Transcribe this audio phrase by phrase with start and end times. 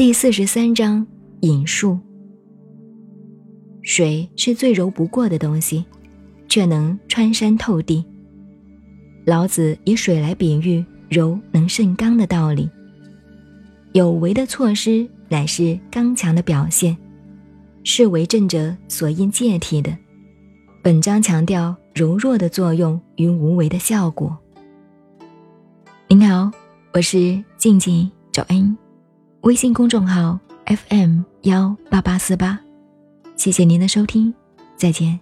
[0.00, 1.06] 第四十三章
[1.40, 1.98] 引述。
[3.82, 5.84] 水是最柔不过的东西，
[6.48, 8.02] 却能穿山透地。
[9.26, 12.70] 老子以水来比喻柔能胜刚的道理。
[13.92, 16.96] 有为的措施乃是刚强的表现，
[17.84, 19.94] 是为政者所应借体的。
[20.82, 24.34] 本章强调柔弱的作用与无为的效果。
[26.08, 26.50] 您好，
[26.94, 28.74] 我是静静找恩，
[29.42, 32.58] 微信公众号 FM 幺八八四八，
[33.36, 34.34] 谢谢您的收听，
[34.76, 35.18] 再见。